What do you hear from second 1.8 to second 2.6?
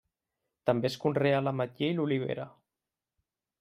i l'olivera.